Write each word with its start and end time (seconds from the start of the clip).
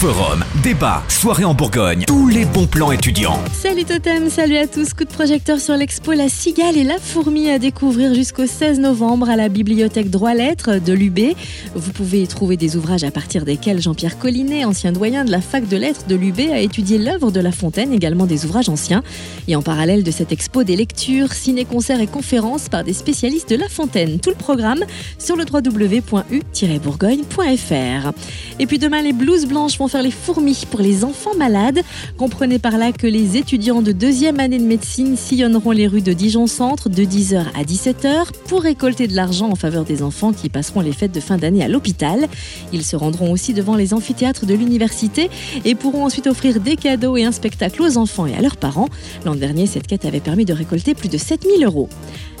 Forum, 0.00 0.42
débat, 0.62 1.02
soirée 1.08 1.44
en 1.44 1.52
Bourgogne, 1.52 2.04
tous 2.06 2.26
les 2.26 2.46
bons 2.46 2.66
plans 2.66 2.90
étudiants. 2.90 3.38
Salut 3.52 3.84
Totem, 3.84 4.30
salut 4.30 4.56
à 4.56 4.66
tous. 4.66 4.94
Coup 4.94 5.04
de 5.04 5.10
projecteur 5.10 5.60
sur 5.60 5.76
l'expo 5.76 6.14
La 6.14 6.30
Cigale 6.30 6.78
et 6.78 6.84
la 6.84 6.98
Fourmi 6.98 7.50
à 7.50 7.58
découvrir 7.58 8.14
jusqu'au 8.14 8.46
16 8.46 8.80
novembre 8.80 9.28
à 9.28 9.36
la 9.36 9.50
bibliothèque 9.50 10.08
Droit-Lettres 10.08 10.80
de 10.82 10.94
l'UB. 10.94 11.34
Vous 11.74 11.92
pouvez 11.92 12.22
y 12.22 12.26
trouver 12.26 12.56
des 12.56 12.78
ouvrages 12.78 13.04
à 13.04 13.10
partir 13.10 13.44
desquels 13.44 13.82
Jean-Pierre 13.82 14.18
Collinet, 14.18 14.64
ancien 14.64 14.92
doyen 14.92 15.26
de 15.26 15.30
la 15.30 15.42
fac 15.42 15.68
de 15.68 15.76
lettres 15.76 16.06
de 16.06 16.14
l'UB, 16.14 16.50
a 16.50 16.60
étudié 16.60 16.96
l'œuvre 16.96 17.30
de 17.30 17.40
La 17.40 17.52
Fontaine, 17.52 17.92
également 17.92 18.24
des 18.24 18.46
ouvrages 18.46 18.70
anciens. 18.70 19.02
Et 19.48 19.56
en 19.56 19.60
parallèle 19.60 20.02
de 20.02 20.10
cette 20.10 20.32
expo, 20.32 20.64
des 20.64 20.76
lectures, 20.76 21.34
ciné-concerts 21.34 22.00
et 22.00 22.06
conférences 22.06 22.70
par 22.70 22.84
des 22.84 22.94
spécialistes 22.94 23.50
de 23.50 23.56
La 23.56 23.68
Fontaine. 23.68 24.18
Tout 24.18 24.30
le 24.30 24.36
programme 24.36 24.82
sur 25.18 25.36
le 25.36 25.44
www.u-bourgogne.fr. 25.44 28.12
Et 28.58 28.66
puis 28.66 28.78
demain, 28.78 29.02
les 29.02 29.12
blouses 29.12 29.44
blanches 29.44 29.76
vont 29.76 29.89
faire 29.90 30.02
les 30.02 30.12
fourmis 30.12 30.64
pour 30.70 30.80
les 30.80 31.04
enfants 31.04 31.34
malades. 31.36 31.80
Comprenez 32.16 32.60
par 32.60 32.78
là 32.78 32.92
que 32.92 33.08
les 33.08 33.36
étudiants 33.36 33.82
de 33.82 33.90
deuxième 33.90 34.38
année 34.38 34.60
de 34.60 34.64
médecine 34.64 35.16
sillonneront 35.16 35.72
les 35.72 35.88
rues 35.88 36.00
de 36.00 36.12
Dijon 36.12 36.46
Centre 36.46 36.88
de 36.88 37.02
10h 37.02 37.46
à 37.58 37.64
17h 37.64 38.26
pour 38.46 38.62
récolter 38.62 39.08
de 39.08 39.16
l'argent 39.16 39.50
en 39.50 39.56
faveur 39.56 39.84
des 39.84 40.04
enfants 40.04 40.32
qui 40.32 40.48
passeront 40.48 40.80
les 40.80 40.92
fêtes 40.92 41.10
de 41.10 41.18
fin 41.18 41.38
d'année 41.38 41.64
à 41.64 41.68
l'hôpital. 41.68 42.28
Ils 42.72 42.84
se 42.84 42.94
rendront 42.94 43.32
aussi 43.32 43.52
devant 43.52 43.74
les 43.74 43.92
amphithéâtres 43.92 44.46
de 44.46 44.54
l'université 44.54 45.28
et 45.64 45.74
pourront 45.74 46.04
ensuite 46.04 46.28
offrir 46.28 46.60
des 46.60 46.76
cadeaux 46.76 47.16
et 47.16 47.24
un 47.24 47.32
spectacle 47.32 47.82
aux 47.82 47.98
enfants 47.98 48.26
et 48.26 48.34
à 48.36 48.40
leurs 48.40 48.58
parents. 48.58 48.88
L'an 49.24 49.34
dernier, 49.34 49.66
cette 49.66 49.88
quête 49.88 50.04
avait 50.04 50.20
permis 50.20 50.44
de 50.44 50.52
récolter 50.52 50.94
plus 50.94 51.08
de 51.08 51.18
7000 51.18 51.64
euros. 51.64 51.88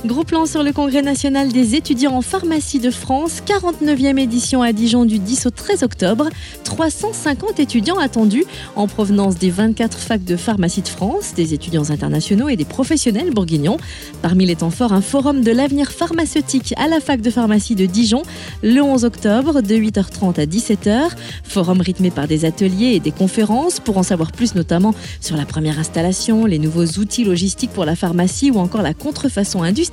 Gros 0.06 0.24
plan 0.24 0.46
sur 0.46 0.62
le 0.62 0.72
Congrès 0.72 1.02
national 1.02 1.52
des 1.52 1.74
étudiants 1.74 2.14
en 2.14 2.22
pharmacie 2.22 2.78
de 2.78 2.90
France, 2.90 3.42
49e 3.46 4.18
édition 4.18 4.62
à 4.62 4.72
Dijon 4.72 5.04
du 5.04 5.18
10 5.18 5.44
au 5.44 5.50
13 5.50 5.82
octobre. 5.82 6.30
350 6.64 7.60
étudiants 7.60 7.98
attendus 7.98 8.46
en 8.76 8.86
provenance 8.86 9.36
des 9.36 9.50
24 9.50 9.98
facs 9.98 10.24
de 10.24 10.36
pharmacie 10.36 10.80
de 10.80 10.88
France, 10.88 11.34
des 11.34 11.52
étudiants 11.52 11.90
internationaux 11.90 12.48
et 12.48 12.56
des 12.56 12.64
professionnels 12.64 13.30
bourguignons. 13.30 13.76
Parmi 14.22 14.46
les 14.46 14.56
temps 14.56 14.70
forts, 14.70 14.94
un 14.94 15.02
forum 15.02 15.42
de 15.42 15.50
l'avenir 15.50 15.92
pharmaceutique 15.92 16.72
à 16.78 16.88
la 16.88 17.00
fac 17.00 17.20
de 17.20 17.28
pharmacie 17.28 17.74
de 17.74 17.84
Dijon 17.84 18.22
le 18.62 18.80
11 18.80 19.04
octobre 19.04 19.60
de 19.60 19.74
8h30 19.74 20.40
à 20.40 20.46
17h. 20.46 21.10
Forum 21.44 21.82
rythmé 21.82 22.10
par 22.10 22.26
des 22.26 22.46
ateliers 22.46 22.94
et 22.94 23.00
des 23.00 23.12
conférences 23.12 23.80
pour 23.80 23.98
en 23.98 24.02
savoir 24.02 24.32
plus 24.32 24.54
notamment 24.54 24.94
sur 25.20 25.36
la 25.36 25.44
première 25.44 25.78
installation, 25.78 26.46
les 26.46 26.58
nouveaux 26.58 26.86
outils 26.86 27.24
logistiques 27.24 27.72
pour 27.72 27.84
la 27.84 27.96
pharmacie 27.96 28.50
ou 28.50 28.56
encore 28.56 28.80
la 28.80 28.94
contrefaçon 28.94 29.62
industrielle 29.62 29.89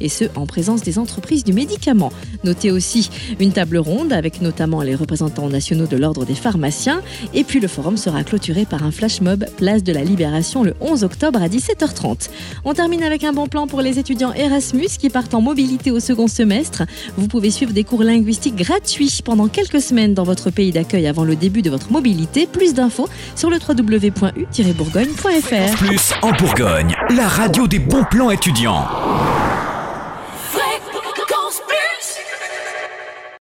et 0.00 0.08
ce 0.08 0.24
en 0.36 0.46
présence 0.46 0.82
des 0.82 0.98
entreprises 0.98 1.44
du 1.44 1.52
médicament. 1.52 2.12
Notez 2.42 2.70
aussi 2.70 3.10
une 3.40 3.52
table 3.52 3.78
ronde 3.78 4.12
avec 4.12 4.42
notamment 4.42 4.82
les 4.82 4.94
représentants 4.94 5.48
nationaux 5.48 5.86
de 5.86 5.96
l'ordre 5.96 6.24
des 6.24 6.34
pharmaciens 6.34 7.02
et 7.32 7.44
puis 7.44 7.60
le 7.60 7.68
forum 7.68 7.96
sera 7.96 8.24
clôturé 8.24 8.64
par 8.64 8.82
un 8.82 8.90
flash 8.90 9.20
mob 9.20 9.44
place 9.56 9.82
de 9.82 9.92
la 9.92 10.02
Libération 10.02 10.62
le 10.62 10.74
11 10.80 11.04
octobre 11.04 11.42
à 11.42 11.48
17h30. 11.48 12.28
On 12.64 12.74
termine 12.74 13.02
avec 13.02 13.24
un 13.24 13.32
bon 13.32 13.46
plan 13.46 13.66
pour 13.66 13.80
les 13.80 13.98
étudiants 13.98 14.32
Erasmus 14.32 14.88
qui 14.98 15.10
partent 15.10 15.34
en 15.34 15.40
mobilité 15.40 15.90
au 15.90 16.00
second 16.00 16.26
semestre. 16.26 16.82
Vous 17.16 17.28
pouvez 17.28 17.50
suivre 17.50 17.72
des 17.72 17.84
cours 17.84 18.02
linguistiques 18.02 18.56
gratuits 18.56 19.20
pendant 19.24 19.48
quelques 19.48 19.80
semaines 19.80 20.14
dans 20.14 20.24
votre 20.24 20.50
pays 20.50 20.72
d'accueil 20.72 21.06
avant 21.06 21.24
le 21.24 21.36
début 21.36 21.62
de 21.62 21.70
votre 21.70 21.92
mobilité. 21.92 22.46
Plus 22.46 22.74
d'infos 22.74 23.08
sur 23.36 23.50
le 23.50 23.56
www.u-bourgogne.fr. 23.56 25.76
Plus 25.76 26.12
en 26.22 26.32
Bourgogne, 26.32 26.94
la 27.16 27.28
radio 27.28 27.66
des 27.66 27.78
bons 27.78 28.04
plans 28.10 28.30
étudiants. 28.30 29.03
Oh! 29.06 29.43